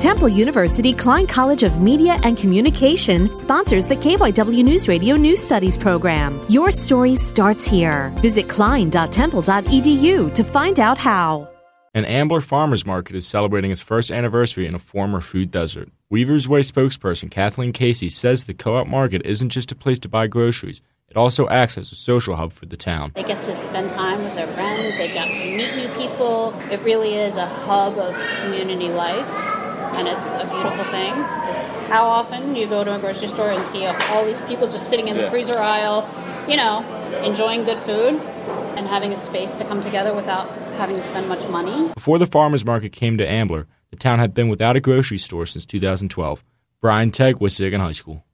Temple 0.00 0.30
University 0.30 0.94
Klein 0.94 1.26
College 1.26 1.62
of 1.62 1.82
Media 1.82 2.18
and 2.22 2.34
Communication 2.34 3.36
sponsors 3.36 3.86
the 3.86 3.96
KYW 3.96 4.64
News 4.64 4.88
Radio 4.88 5.14
News 5.14 5.38
Studies 5.40 5.76
program. 5.76 6.40
Your 6.48 6.72
story 6.72 7.16
starts 7.16 7.66
here. 7.66 8.08
Visit 8.22 8.48
klein.temple.edu 8.48 10.34
to 10.34 10.42
find 10.42 10.80
out 10.80 10.96
how. 10.96 11.50
An 11.92 12.06
Ambler 12.06 12.40
Farmers 12.40 12.86
Market 12.86 13.14
is 13.14 13.26
celebrating 13.26 13.70
its 13.70 13.82
first 13.82 14.10
anniversary 14.10 14.66
in 14.66 14.74
a 14.74 14.78
former 14.78 15.20
food 15.20 15.50
desert. 15.50 15.90
Weaver's 16.08 16.48
Way 16.48 16.60
spokesperson 16.60 17.30
Kathleen 17.30 17.74
Casey 17.74 18.08
says 18.08 18.46
the 18.46 18.54
co 18.54 18.76
op 18.76 18.86
market 18.86 19.20
isn't 19.26 19.50
just 19.50 19.70
a 19.70 19.74
place 19.74 19.98
to 19.98 20.08
buy 20.08 20.28
groceries, 20.28 20.80
it 21.10 21.16
also 21.16 21.48
acts 21.48 21.76
as 21.76 21.90
a 21.90 21.96
social 21.96 22.36
hub 22.36 22.52
for 22.52 22.66
the 22.66 22.76
town. 22.76 23.10
They 23.16 23.24
get 23.24 23.42
to 23.42 23.56
spend 23.56 23.90
time 23.90 24.22
with 24.22 24.36
their 24.36 24.46
friends, 24.46 24.96
they 24.96 25.08
get 25.12 25.26
to 25.26 25.56
meet 25.56 25.74
new 25.74 25.92
people. 25.94 26.54
It 26.70 26.80
really 26.82 27.16
is 27.16 27.34
a 27.34 27.46
hub 27.46 27.98
of 27.98 28.14
community 28.42 28.88
life, 28.90 29.26
and 30.00 30.08
it's 30.08 30.26
a 30.28 30.46
beautiful 30.50 30.84
thing. 30.84 31.12
It's 31.48 31.62
how 31.90 32.06
often 32.08 32.56
you 32.56 32.66
go 32.66 32.82
to 32.84 32.96
a 32.96 32.98
grocery 32.98 33.28
store 33.28 33.50
and 33.50 33.64
see 33.68 33.84
all 33.86 34.24
these 34.24 34.40
people 34.42 34.66
just 34.66 34.88
sitting 34.88 35.08
in 35.08 35.16
the 35.16 35.24
Yeah. 35.24 35.30
freezer 35.30 35.58
aisle, 35.58 36.08
you 36.48 36.56
know, 36.56 36.82
enjoying 37.22 37.64
good 37.64 37.78
food 37.78 38.14
and 38.76 38.86
having 38.86 39.12
a 39.12 39.18
space 39.18 39.52
to 39.56 39.64
come 39.64 39.82
together 39.82 40.14
without 40.14 40.48
having 40.78 40.96
to 40.96 41.02
spend 41.02 41.28
much 41.28 41.46
money. 41.48 41.90
Before 41.94 42.18
the 42.18 42.26
farmers 42.26 42.64
market 42.64 42.92
came 42.92 43.18
to 43.18 43.28
Ambler, 43.30 43.66
the 43.90 43.96
town 43.96 44.18
had 44.18 44.32
been 44.32 44.48
without 44.48 44.76
a 44.76 44.80
grocery 44.80 45.18
store 45.18 45.44
since 45.46 45.66
2012. 45.66 46.42
Brian 46.80 47.10
Tegg, 47.10 47.36
Wissahickon 47.40 47.80
High 47.80 47.92
School. 47.92 48.24